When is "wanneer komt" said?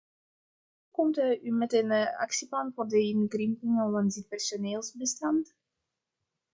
0.93-1.45